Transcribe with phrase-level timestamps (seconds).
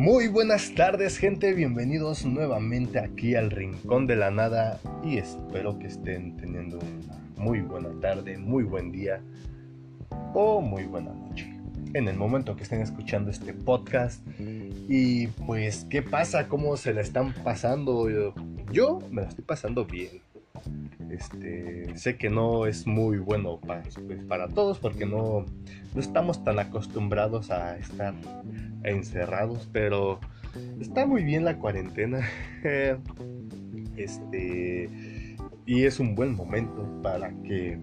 [0.00, 5.88] Muy buenas tardes gente, bienvenidos nuevamente aquí al Rincón de la Nada y espero que
[5.88, 9.20] estén teniendo una muy buena tarde, muy buen día
[10.32, 11.54] o muy buena noche
[11.92, 14.26] en el momento que estén escuchando este podcast.
[14.88, 16.48] Y pues, ¿qué pasa?
[16.48, 18.08] ¿Cómo se la están pasando?
[18.72, 20.22] Yo me la estoy pasando bien.
[21.10, 25.44] Este, sé que no es muy bueno para, pues, para todos porque no,
[25.94, 28.14] no estamos tan acostumbrados a estar
[28.84, 30.20] encerrados, pero
[30.80, 32.20] está muy bien la cuarentena.
[33.96, 34.88] este,
[35.66, 37.78] y es un buen momento para que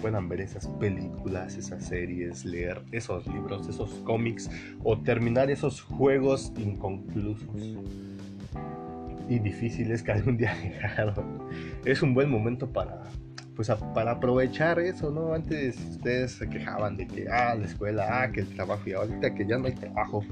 [0.00, 4.50] puedan ver esas películas, esas series, leer esos libros, esos cómics
[4.82, 7.76] o terminar esos juegos inconclusos
[9.30, 11.48] y difíciles que algún día llegaron.
[11.84, 13.00] Es un buen momento para
[13.56, 15.34] pues para aprovechar eso, ¿no?
[15.34, 19.34] Antes ustedes se quejaban de que, ah, la escuela, ah, que el trabajo, y ahorita
[19.34, 20.24] que ya no hay trabajo,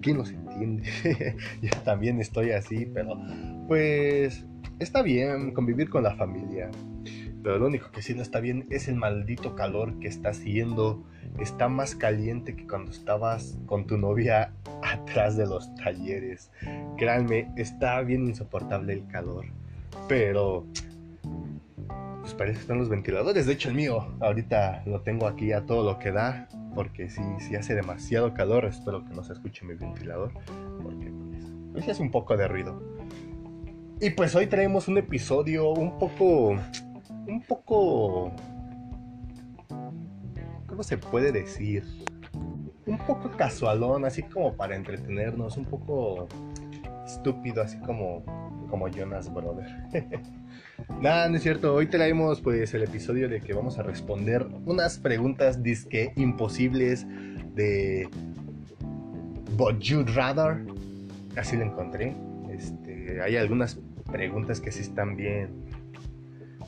[0.00, 0.82] ¿quién nos entiende?
[1.62, 3.20] Yo también estoy así, pero
[3.68, 4.44] pues
[4.80, 6.68] está bien convivir con la familia.
[7.46, 11.04] Pero lo único que sí no está bien es el maldito calor que está haciendo.
[11.38, 16.50] Está más caliente que cuando estabas con tu novia atrás de los talleres.
[16.96, 19.44] Créanme, está bien insoportable el calor.
[20.08, 20.66] Pero
[22.20, 23.46] pues parece que están los ventiladores.
[23.46, 26.48] De hecho, el mío ahorita lo tengo aquí a todo lo que da.
[26.74, 30.32] Porque si, si hace demasiado calor, espero que no se escuche mi ventilador.
[30.82, 31.12] Porque
[31.70, 32.82] pues, hace un poco de ruido.
[34.00, 36.56] Y pues hoy traemos un episodio un poco
[37.26, 38.32] un poco...
[40.66, 41.84] ¿Cómo se puede decir?
[42.86, 46.28] Un poco casualón, así como para entretenernos, un poco
[47.04, 48.22] estúpido, así como,
[48.68, 49.66] como Jonas Brother.
[51.00, 51.74] Nada, no es cierto.
[51.74, 57.06] Hoy traemos pues el episodio de que vamos a responder unas preguntas disque imposibles
[57.54, 58.08] de
[59.56, 60.64] But You'd Rather.
[61.36, 62.14] Así lo encontré.
[62.50, 63.78] Este, hay algunas
[64.10, 65.65] preguntas que sí están bien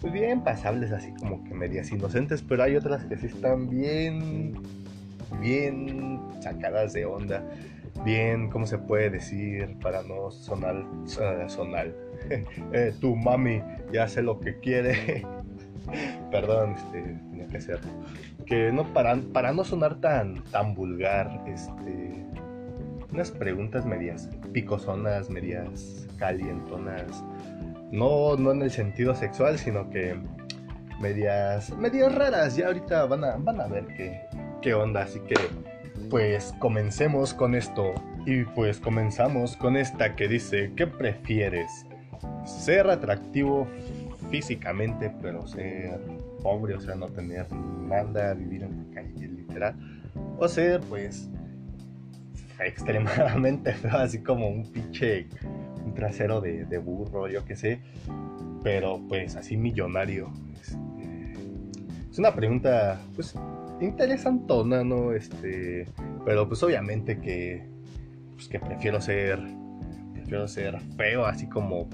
[0.01, 4.55] pues bien pasables, así como que medias inocentes, pero hay otras que sí están bien,
[5.41, 7.43] bien sacadas de onda,
[8.05, 9.77] bien, ¿cómo se puede decir?
[9.83, 10.85] Para no sonar,
[11.47, 11.93] sonar,
[12.73, 15.27] eh, tu mami ya hace lo que quiere.
[16.31, 17.01] Perdón, este,
[17.31, 17.81] tenía que ser.
[18.47, 22.25] Que no, para, para no sonar tan, tan vulgar, este,
[23.11, 27.25] unas preguntas medias picosonas, medias calientonas
[27.91, 30.17] no, no en el sentido sexual, sino que
[31.01, 32.57] medias, medias raras.
[32.57, 34.21] Ya ahorita van a, van a ver qué,
[34.63, 35.03] qué onda.
[35.03, 35.37] Así que,
[36.11, 37.95] pues comencemos con esto.
[38.27, 41.87] Y pues comenzamos con esta que dice, ¿qué prefieres?
[42.45, 43.67] ¿Ser atractivo
[44.31, 45.99] físicamente, pero ser
[46.43, 49.75] pobre, o sea, no tener nada, vivir en la calle, literal?
[50.39, 51.31] O ser, pues,
[52.61, 55.29] extremadamente feo, así como un pinche
[55.95, 57.81] trasero de, burro, yo qué sé,
[58.63, 60.33] pero pues así millonario.
[60.61, 61.33] Este,
[62.11, 63.35] es una pregunta, pues,
[63.81, 65.13] interesantona, ¿no?
[65.13, 65.87] Este,
[66.25, 67.65] pero pues obviamente que,
[68.35, 69.41] pues, que prefiero ser,
[70.13, 71.89] prefiero ser feo, así como,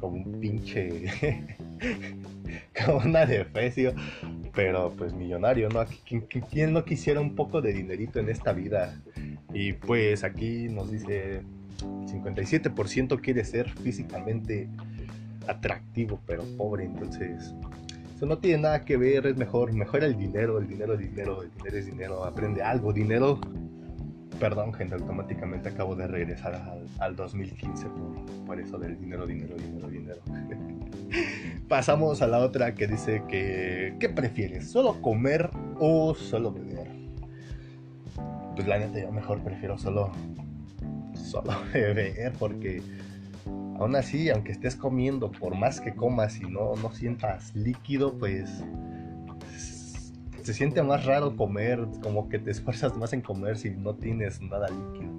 [0.00, 1.04] como un pinche,
[2.86, 3.94] como una defecio,
[4.54, 5.84] pero pues millonario, ¿no?
[6.50, 9.00] ¿Quién no quisiera un poco de dinerito en esta vida?
[9.52, 11.42] Y pues aquí nos dice
[12.06, 14.68] 57% quiere ser físicamente
[15.46, 17.54] atractivo, pero pobre, entonces
[18.14, 21.42] eso no tiene nada que ver, es mejor, mejor el dinero, el dinero, el dinero,
[21.42, 23.40] el dinero es dinero, aprende algo, dinero.
[24.38, 26.54] Perdón, gente, automáticamente acabo de regresar
[26.98, 30.20] al, 2015 por, por, eso del dinero, dinero, dinero, dinero.
[31.68, 34.70] Pasamos a la otra que dice que, ¿qué prefieres?
[34.70, 36.88] ¿Solo comer o solo beber?
[38.54, 40.12] Pues la neta yo mejor prefiero solo
[41.34, 42.82] solo beber porque
[43.78, 48.62] aún así, aunque estés comiendo, por más que comas y no, no sientas líquido, pues
[50.42, 54.40] se siente más raro comer, como que te esfuerzas más en comer si no tienes
[54.40, 55.12] nada líquido.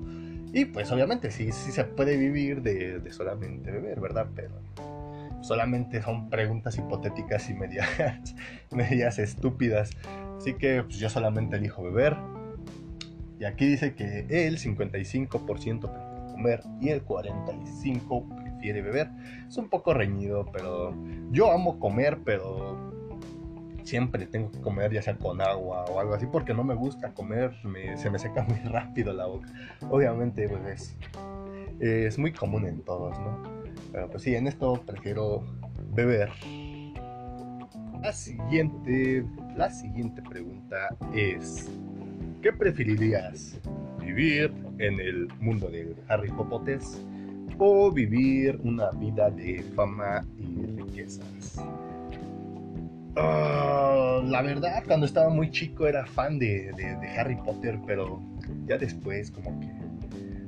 [0.54, 4.28] Y pues obviamente sí, sí se puede vivir de, solamente beber, ¿verdad?
[4.36, 4.54] Pero
[5.42, 7.90] solamente son preguntas hipotéticas y medias,
[8.72, 9.90] medias estúpidas.
[10.38, 12.16] Así que pues, yo solamente elijo beber
[13.40, 16.05] y aquí dice que el 55% prefiere
[16.80, 19.10] y el 45% prefiere beber.
[19.48, 20.94] Es un poco reñido, pero
[21.32, 22.92] yo amo comer, pero
[23.84, 27.14] siempre tengo que comer ya sea con agua o algo así porque no me gusta
[27.14, 27.54] comer,
[27.96, 29.48] se me seca muy rápido la boca.
[29.90, 30.98] Obviamente pues es,
[31.80, 33.42] es muy común en todos, ¿no?
[33.92, 35.44] Pero pues sí, en esto prefiero
[35.94, 36.30] beber.
[38.02, 41.72] La siguiente, la siguiente pregunta es
[42.46, 43.60] ¿Qué preferirías?
[44.06, 46.80] Vivir en el mundo de Harry Potter
[47.58, 51.60] o vivir una vida de fama y riquezas.
[53.18, 56.72] Ah, la verdad, cuando estaba muy chico era fan de,
[57.18, 58.22] Harry Potter, pero
[58.66, 59.68] ya después como que...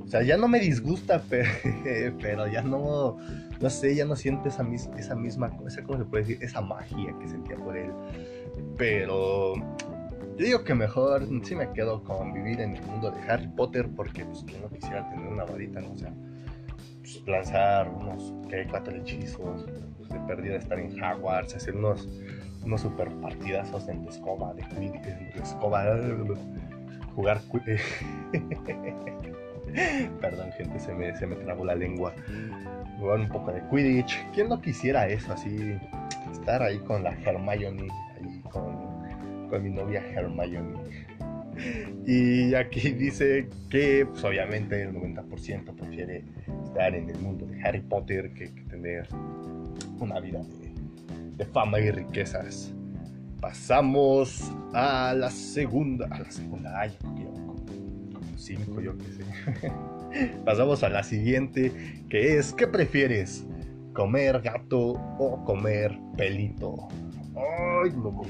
[0.02, 3.18] O sea, ya no me disgusta, pero, ya no...
[3.60, 4.66] No sé, ya no siento esa,
[4.96, 5.50] esa misma...
[5.50, 6.38] cosa, ¿Cómo se puede decir?
[6.42, 7.90] Esa magia que sentía por él.
[8.76, 9.54] Pero...
[10.38, 13.88] Yo digo que mejor sí me quedo con vivir en el mundo de Harry Potter
[13.96, 15.92] porque pues que no quisiera tener una varita, ¿no?
[15.92, 16.12] O sea,
[17.00, 18.64] pues, lanzar unos, ¿qué?
[18.70, 22.08] Cuatro hechizos, pues, de perdida estar en Hogwarts, hacer unos
[22.64, 25.84] unos super partidazos en tu escoba, de en tu escoba,
[27.14, 27.40] jugar.
[30.20, 32.14] Perdón, gente, se me, se me trabó la lengua.
[32.98, 34.26] Jugar un poco de Quidditch.
[34.34, 35.32] ¿Quién no quisiera eso?
[35.32, 35.78] Así,
[36.32, 37.88] estar ahí con la Hermione,
[39.48, 40.78] con, mi novia Hermione.
[42.06, 46.24] Y aquí dice que, pues obviamente, el 90% prefiere
[46.64, 49.08] estar en el mundo de Harry Potter que, tener
[49.98, 50.40] una vida
[51.36, 52.72] de fama y riquezas.
[53.40, 57.56] Pasamos a la segunda, a la segunda, ay, como,
[58.36, 59.72] cinco, yo qué sé.
[60.44, 61.72] Pasamos a la siguiente,
[62.08, 63.44] que es, ¿qué prefieres?
[63.92, 66.88] ¿Comer gato o comer pelito?
[67.36, 68.22] Ay, no,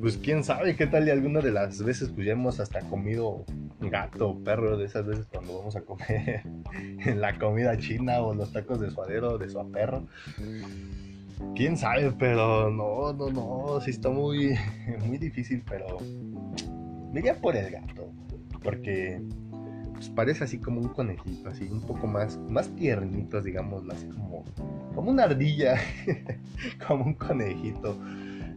[0.00, 3.44] pues quién sabe qué tal y alguna de las veces pues ya hemos hasta comido
[3.80, 6.42] gato o perro de esas veces cuando vamos a comer
[6.72, 10.06] en la comida china o los tacos de suadero de su perro
[11.54, 14.54] quién sabe, pero no, no, no, sí está muy,
[15.06, 15.98] muy difícil, pero
[17.12, 18.12] me por el gato,
[18.62, 19.20] porque
[19.92, 24.44] pues, parece así como un conejito, así un poco más, más tiernitos, digamos, así como,
[24.94, 25.76] como una ardilla,
[26.86, 27.96] como un conejito.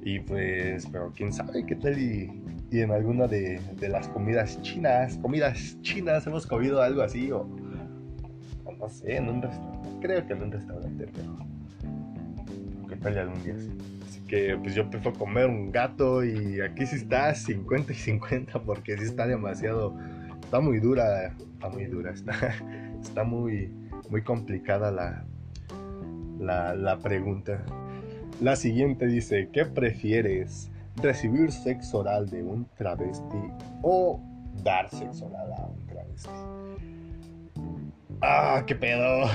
[0.05, 2.29] Y pues, pero quién sabe qué tal y,
[2.71, 7.47] en alguna de, de, las comidas chinas, comidas chinas, hemos comido algo así o,
[8.79, 11.43] no sé, en un restaurante, creo que en un restaurante, pero
[13.19, 13.55] algún día.
[14.07, 18.59] Así que pues yo prefiero comer un gato y aquí sí está 50 y 50
[18.63, 19.95] porque sí está demasiado,
[20.43, 22.33] está muy dura, está muy dura, está,
[23.01, 23.71] está muy,
[24.09, 24.91] muy complicada
[26.39, 27.63] la, la pregunta.
[28.43, 30.69] La siguiente dice, ¿qué prefieres?
[30.97, 33.37] ¿Recibir sexo oral de un travesti
[33.81, 34.19] o
[34.61, 36.29] dar sexo oral a un travesti?
[38.21, 39.29] Ah, qué pedo.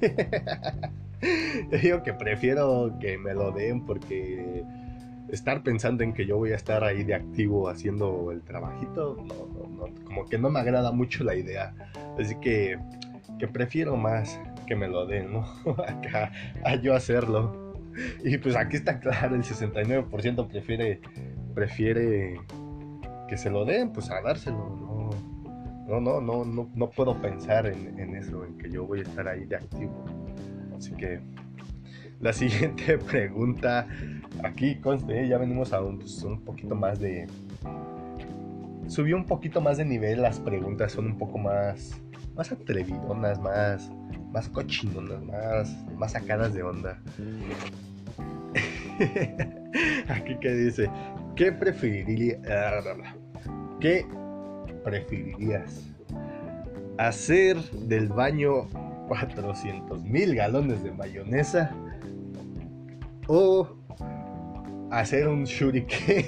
[1.82, 4.62] Digo que prefiero que me lo den porque
[5.32, 9.16] estar pensando en que yo voy a estar ahí de activo haciendo el trabajito,
[10.04, 11.74] como que no me agrada mucho la idea.
[12.16, 12.78] Así que,
[13.40, 15.44] que prefiero más que me lo den, ¿no?
[16.64, 17.69] a yo hacerlo.
[18.24, 21.00] Y pues aquí está claro, el 69% prefiere,
[21.54, 22.40] prefiere
[23.28, 25.10] que se lo den, pues a dárselo, ¿no?
[25.88, 29.26] No, no, no, no, puedo pensar en, en eso, en que yo voy a estar
[29.26, 30.04] ahí de activo.
[30.76, 31.20] Así que
[32.20, 33.86] la siguiente pregunta,
[34.44, 37.26] aquí conste, ya venimos a un, pues, un poquito más de...
[38.86, 42.00] Subió un poquito más de nivel, las preguntas son un poco más,
[42.34, 43.90] más atrevidonas, más,
[44.32, 47.00] más cochinonas, más, más sacadas de onda.
[50.08, 50.90] Aquí que dice,
[51.36, 52.38] ¿qué preferiría,
[53.80, 54.06] ¿qué
[54.84, 55.86] preferirías?
[56.98, 58.68] ¿Hacer del baño
[59.08, 61.74] 400 mil galones de mayonesa
[63.26, 63.68] o
[64.90, 66.24] hacer un shuriken.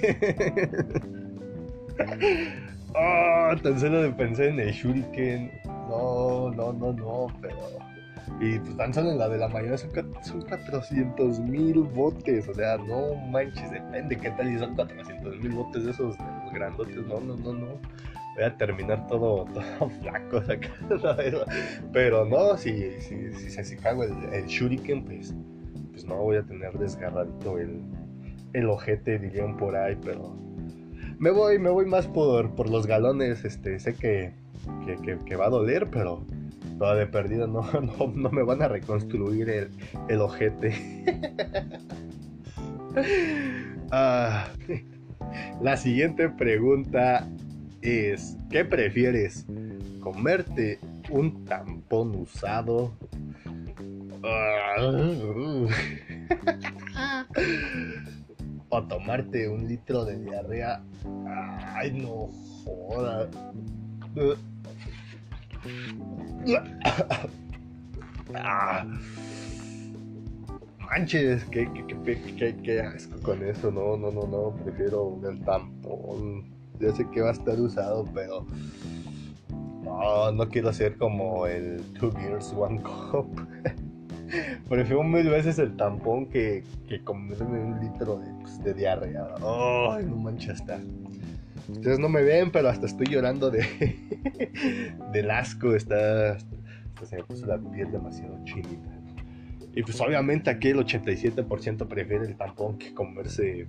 [2.95, 5.51] oh, tan solo de pensar en el shuriken.
[5.65, 7.92] No, no, no, no, pero.
[8.41, 9.89] Y pues tan solo en la de la mayonesa
[10.23, 12.49] son 400 mil botes.
[12.49, 16.17] O sea, no manches, depende qué tal y son 400 mil botes de esos
[16.53, 16.97] grandotes.
[17.07, 17.79] No, no, no, no
[18.35, 20.43] voy a terminar todo, todo flaco
[21.93, 25.35] Pero no, si, si, si, si cago el, el, shuriken, pues,
[25.91, 27.81] pues no voy a tener desgarradito el,
[28.53, 30.35] el ojete, dirían por ahí, pero
[31.19, 34.33] me voy, me voy más por, por los galones, este, sé que,
[34.87, 36.25] que, que, va a doler, pero
[36.79, 39.71] toda de perdida no, no, no, me van a reconstruir el,
[40.09, 40.75] el ojete.
[43.91, 44.49] ah,
[45.61, 47.29] la siguiente pregunta
[47.81, 49.47] es, ¿qué prefieres?
[50.01, 50.79] ¿Comerte
[51.11, 52.97] un tampón usado?
[58.69, 60.83] ¿O tomarte un litro de diarrea?
[61.75, 62.29] Ay, no
[62.65, 63.29] joda.
[70.79, 71.69] Manches, qué,
[72.37, 73.71] qué, qué, asco con eso.
[73.71, 74.55] No, no, no, no.
[74.65, 78.45] Prefiero el tampón ya sé que va a estar usado, pero
[79.85, 83.47] no, no quiero ser como el Two Beers One Cup.
[84.69, 89.27] Prefiero mil veces el tampón que, que comerme un litro de, pues, de diarrea.
[89.37, 90.81] Ay, no mancha está.
[91.73, 93.65] Ustedes no me ven, pero hasta estoy llorando de
[95.13, 95.75] del asco.
[95.75, 96.39] Está,
[97.03, 98.91] se me puso la piel demasiado chinita.
[99.75, 103.67] Y pues obviamente aquí el 87% prefiere el tampón que comerse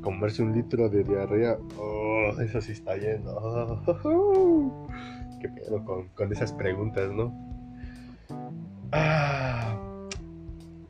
[0.00, 1.58] comerse un litro de diarrea.
[1.78, 3.30] Oh, eso sí está lleno.
[3.32, 4.88] Oh,
[5.40, 7.34] qué pedo con, con esas preguntas, ¿no?
[8.92, 9.76] Ah,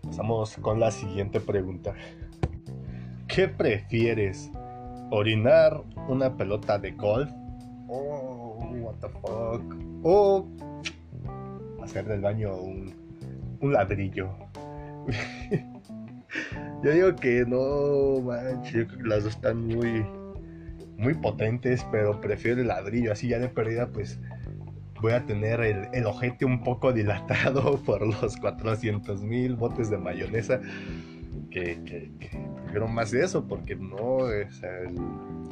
[0.02, 1.94] pasamos con la siguiente pregunta.
[3.26, 4.50] ¿Qué prefieres?
[5.10, 7.30] ¿Orinar una pelota de golf?
[7.88, 9.62] Oh, what the fuck.
[10.02, 10.46] O
[11.82, 12.94] hacer del baño un,
[13.60, 14.30] un ladrillo.
[16.82, 20.04] Yo digo que no, manches, las dos están muy,
[20.96, 23.12] muy potentes, pero prefiero el ladrillo.
[23.12, 24.20] Así ya de pérdida, pues
[25.00, 30.60] voy a tener el, ojete un poco dilatado por los 400 mil botes de mayonesa.
[31.50, 32.12] Que, que,
[32.68, 34.94] prefiero más de eso, porque no es el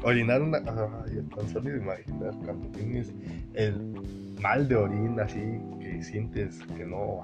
[0.02, 0.58] orinar una.
[0.58, 3.10] Ay, tan solo imaginar cuando tienes
[3.54, 3.94] el
[4.42, 5.40] mal de orina así
[5.80, 7.22] que sientes que no.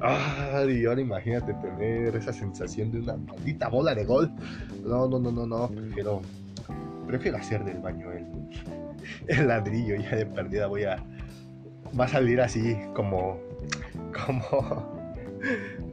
[0.00, 4.32] Ah, y ahora imagínate tener esa sensación de una maldita bola de gol.
[4.84, 5.68] No, no, no, no, no.
[5.68, 6.20] Prefiero,
[7.06, 8.26] prefiero hacer del baño el,
[9.28, 9.94] el ladrillo.
[9.96, 10.96] Ya de perdida voy a.
[11.98, 13.38] Va a salir así como.
[14.26, 14.97] Como.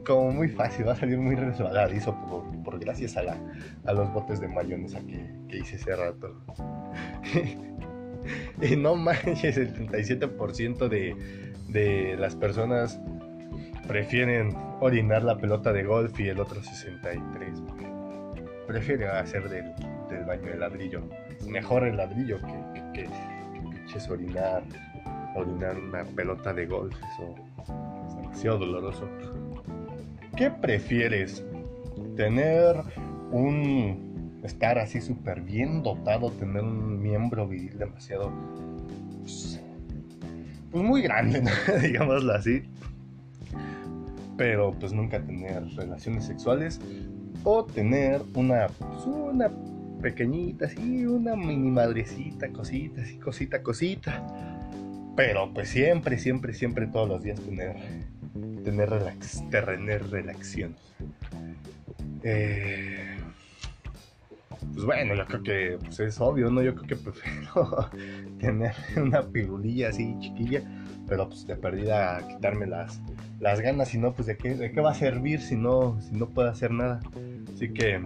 [0.04, 0.88] Como muy fácil.
[0.88, 2.14] Va a salir muy resbaladizo
[2.64, 3.36] por, gracias a, la,
[3.84, 6.40] a los botes de mayonesa que, que hice ese rato.
[8.62, 11.16] y no manches, el 37% de,
[11.68, 13.00] de las personas
[13.86, 17.62] prefieren orinar la pelota de golf y el otro 63
[18.66, 19.72] prefiere hacer del,
[20.26, 21.02] baño de ladrillo.
[21.48, 23.08] mejor el ladrillo que, que,
[23.70, 24.62] pinches orinar,
[25.34, 26.94] orinar una pelota de golf.
[27.14, 27.95] Eso es
[28.36, 29.08] demasiado doloroso.
[30.36, 31.42] ¿Qué prefieres?
[32.16, 32.76] ¿Tener
[33.32, 34.40] un...
[34.44, 38.30] estar así súper bien dotado, tener un miembro viril demasiado...
[39.20, 39.60] pues,
[40.70, 41.42] pues muy grande,
[41.82, 42.62] digámoslo así
[44.36, 46.78] pero pues nunca tener relaciones sexuales
[47.42, 49.50] o tener una, pues, una
[50.02, 54.22] pequeñita, así, una mini madrecita, cosita, así, cosita, cosita.
[55.16, 57.76] Pero pues siempre, siempre, siempre, todos los días tener,
[58.66, 60.74] tener, relax, tener relación.
[62.24, 63.16] Eh,
[64.74, 66.62] pues bueno, yo creo que pues es obvio, ¿no?
[66.62, 67.88] Yo creo que prefiero
[68.40, 70.62] tener una pigulilla así chiquilla,
[71.06, 73.00] pero pues de perdida quitarme las,
[73.38, 76.16] las ganas, si no, pues de qué, de qué va a servir si no, si
[76.16, 76.98] no puedo hacer nada.
[77.54, 77.94] Así que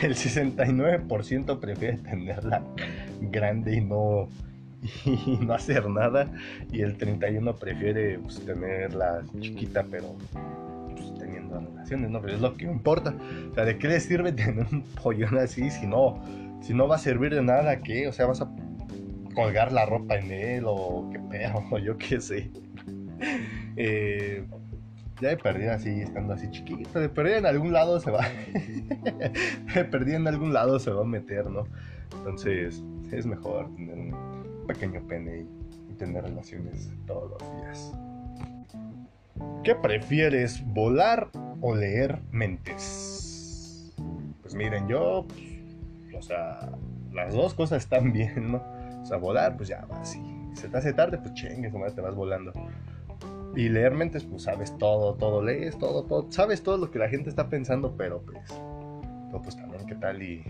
[0.00, 2.64] el 69% prefiere tenerla
[3.20, 4.30] grande y no,
[5.04, 6.30] y no hacer nada.
[6.72, 10.16] Y el 31% prefiere pues, tenerla chiquita, pero
[10.94, 12.20] pues, teniendo relaciones, ¿no?
[12.20, 13.14] Pero es lo que importa.
[13.50, 16.22] O sea, ¿de qué le sirve tener un pollón así si no,
[16.62, 17.80] si no va a servir de nada?
[17.80, 18.08] ¿Qué?
[18.08, 18.50] O sea, vas a
[19.34, 22.50] colgar la ropa en él o qué pedo, o yo qué sé.
[23.76, 24.44] Eh,
[25.20, 28.26] ya de perdida así, estando así chiquito, de perdida en algún lado se va.
[29.74, 31.64] de perdida en algún lado se va a meter, ¿no?
[32.18, 32.82] Entonces
[33.12, 34.29] es mejor tener un
[34.66, 35.46] pequeño pene
[35.88, 37.92] y, tener relaciones todos los días.
[39.62, 41.28] ¿Qué prefieres, volar
[41.60, 43.92] o leer mentes?
[44.40, 45.26] Pues miren, yo,
[46.16, 46.70] o sea,
[47.12, 48.62] las dos cosas están bien, ¿no?
[49.02, 50.22] O sea, volar, pues ya va, si
[50.54, 52.52] se te hace tarde, pues chingue, te vas volando.
[53.54, 57.08] Y leer mentes, pues sabes todo, todo, lees todo, todo, sabes todo lo que la
[57.08, 58.38] gente está pensando, pero pues,
[59.38, 60.42] pues también qué tal y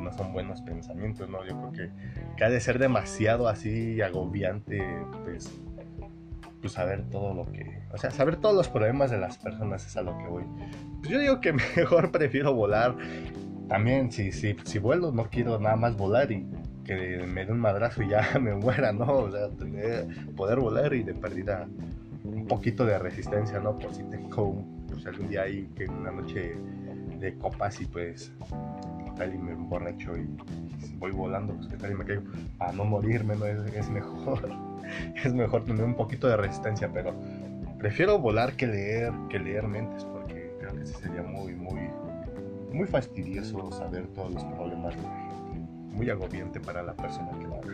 [0.00, 1.44] no son buenos pensamientos, ¿no?
[1.44, 1.90] Yo creo que,
[2.36, 4.82] que ha de ser demasiado así agobiante,
[5.24, 5.50] pues,
[6.60, 9.96] pues saber todo lo que, o sea, saber todos los problemas de las personas es
[9.96, 10.44] a lo que voy.
[10.98, 12.96] Pues yo digo que mejor prefiero volar.
[13.68, 16.46] También, si, si, si vuelo, no quiero nada más volar y
[16.84, 19.06] que me dé un madrazo y ya me muera, ¿no?
[19.06, 21.66] O sea, tener, poder volar y de perdida
[22.24, 23.78] un poquito de resistencia, ¿no?
[23.78, 26.56] Por si tengo pues algún día ahí que una noche
[27.20, 28.32] de copas y pues
[29.16, 30.28] tal y me emborracho y,
[30.98, 32.22] voy volando, pues que tal y me caigo,
[32.58, 33.46] a no morirme, ¿no?
[33.46, 34.48] Es, mejor,
[35.24, 37.14] es mejor tener un poquito de resistencia, pero
[37.78, 41.88] prefiero volar que leer, que leer mentes, porque creo que sería muy, muy,
[42.72, 45.26] muy fastidioso saber todos los problemas de la
[45.96, 47.72] muy agobiante para la persona que lo haga.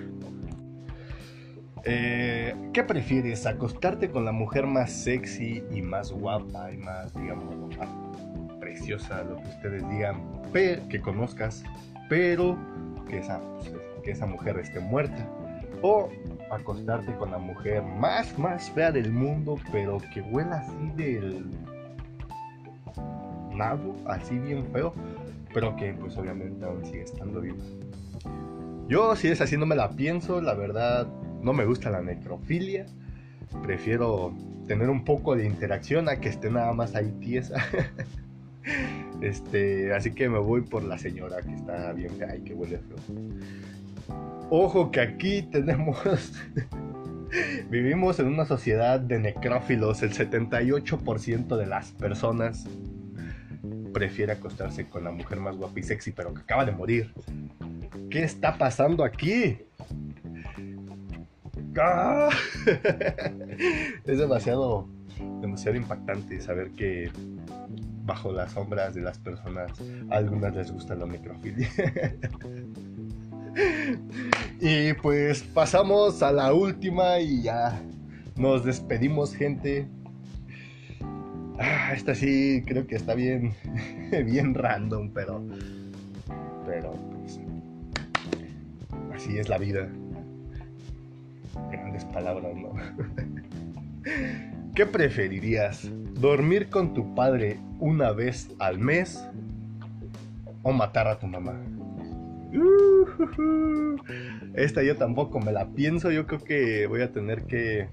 [1.85, 3.45] Eh, ¿Qué prefieres?
[3.47, 7.77] ¿Acostarte con la mujer más sexy y más guapa y más, digamos,
[8.73, 11.62] preciosa, lo que ustedes digan, que conozcas,
[12.09, 12.57] pero
[13.09, 15.29] que esa pues, que esa mujer esté muerta.
[15.83, 16.09] O
[16.50, 21.47] acostarte con la mujer más, más fea del mundo, pero que huela así del
[23.55, 24.95] nabo, así bien feo,
[25.52, 27.62] pero que pues obviamente aún sigue estando viva.
[28.88, 31.07] Yo si es así no me la pienso, la verdad
[31.43, 32.87] no me gusta la necrofilia,
[33.62, 34.33] prefiero
[34.67, 37.57] tener un poco de interacción a que esté nada más ahí tiesa.
[39.21, 42.78] este, así que me voy por la señora que está bien fea y que huele
[42.78, 42.97] feo.
[44.50, 45.99] Ojo que aquí tenemos
[47.71, 50.02] Vivimos en una sociedad de necrófilos.
[50.02, 52.66] El 78% de las personas
[53.95, 57.12] prefiere acostarse con la mujer más guapa y sexy, pero que acaba de morir.
[58.11, 59.59] ¿Qué está pasando aquí?
[61.78, 62.28] ¡Ah!
[64.04, 64.88] es demasiado,
[65.40, 67.11] demasiado impactante saber que
[68.05, 69.73] bajo las sombras de las personas
[70.11, 71.69] a algunas les gusta la necrofilia.
[74.61, 77.81] y pues pasamos a la última y ya
[78.37, 79.87] nos despedimos, gente.
[81.59, 83.55] Ah, esta sí creo que está bien,
[84.27, 85.45] bien random, pero,
[86.67, 87.41] pero pues,
[89.15, 89.89] así es la vida.
[91.71, 92.73] Grandes palabras, ¿no?
[94.75, 95.87] ¿Qué preferirías?
[96.14, 99.23] ¿Dormir con tu padre una vez al mes
[100.62, 101.61] o matar a tu mamá?
[104.55, 106.11] Esta yo tampoco me la pienso.
[106.11, 107.88] Yo creo que voy a tener que,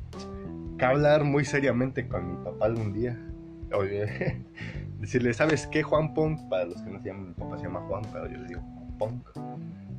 [0.80, 3.20] hablar muy seriamente con mi papá algún día.
[3.74, 4.42] Oye,
[5.00, 6.48] decirle, ¿sabes qué, Juan Punk?
[6.50, 8.62] Para los que no se llaman, mi papá se llama Juan, pero yo le digo
[8.98, 9.28] Punk.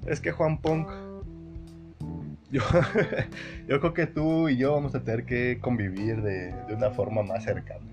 [0.06, 0.88] Es que Juan Punk,
[2.50, 2.62] yo,
[3.68, 7.22] yo creo que tú y yo vamos a tener que convivir de, de una forma
[7.22, 7.86] más cercana.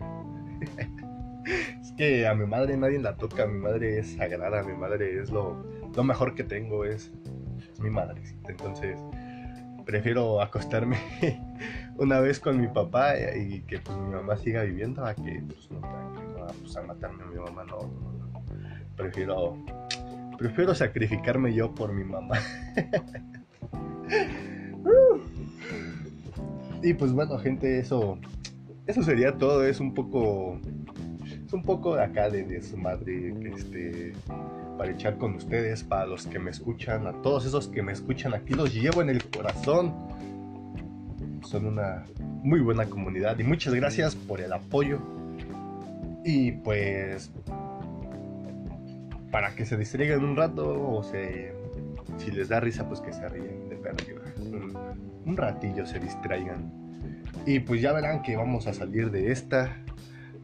[1.82, 5.32] es que a mi madre nadie la toca, mi madre es sagrada, mi madre es
[5.32, 5.64] lo,
[5.96, 7.12] lo mejor que tengo es,
[7.80, 8.22] mi madre.
[8.48, 9.00] Entonces,
[9.86, 10.98] prefiero acostarme
[11.98, 15.72] una vez con mi papá y que pues, mi mamá siga viviendo a que pues,
[15.72, 15.82] no,
[16.62, 17.64] pues, a matarme a mi mamá.
[17.64, 18.18] No,
[18.96, 19.56] Prefiero,
[20.40, 22.38] prefiero sacrificarme yo por mi mamá.
[26.82, 28.18] Y pues bueno, gente, eso,
[28.86, 29.66] eso sería todo.
[29.66, 30.60] Es un poco,
[31.46, 34.14] es un poco de acá de, de su madre, este
[34.78, 38.34] para echar con ustedes, para los que me escuchan, a todos esos que me escuchan
[38.34, 39.94] aquí, los llevo en el corazón.
[41.44, 42.06] Son una
[42.44, 45.00] muy buena comunidad y muchas gracias por el apoyo.
[46.24, 47.32] Y pues,
[49.32, 51.54] para que se distraigan un rato o se,
[52.18, 54.22] si les da risa, pues que se ríen de perdido.
[55.26, 56.72] Un, ratillo se distraigan.
[57.46, 59.76] Y pues ya verán que vamos a salir de esta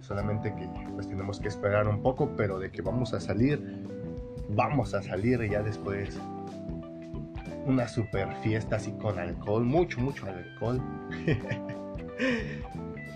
[0.01, 3.85] solamente que pues tenemos que esperar un poco, pero de que vamos a salir
[4.49, 6.19] vamos a salir ya después
[7.65, 10.81] una super fiesta así con alcohol, mucho, mucho alcohol.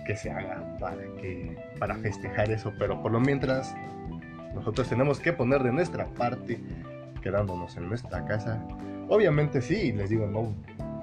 [0.08, 3.76] que se haga para que para festejar eso, pero por lo mientras
[4.56, 6.60] nosotros tenemos que poner de nuestra parte
[7.28, 8.64] quedándonos en nuestra casa.
[9.10, 10.54] Obviamente sí, les digo, no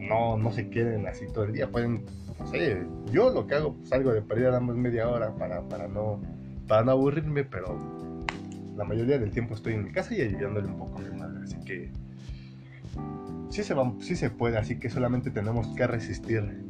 [0.01, 2.05] no no se queden así todo el día, pueden
[2.39, 2.83] no sé,
[3.13, 6.21] yo lo que hago salgo de pérdida damos media hora para, para no
[6.67, 7.79] para no aburrirme, pero
[8.77, 11.41] la mayoría del tiempo estoy en mi casa y ayudándole un poco a mi madre,
[11.45, 11.91] así que
[13.51, 16.65] sí se, va, sí se puede, así que solamente tenemos que resistir.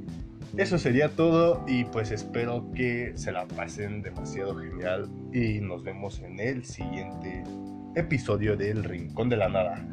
[0.57, 6.21] Eso sería todo y pues espero que se la pasen demasiado genial y nos vemos
[6.21, 7.43] en el siguiente
[7.95, 9.87] episodio del Rincón de la Nada.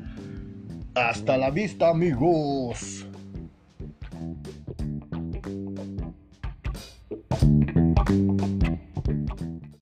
[0.96, 3.06] Hasta la vista amigos.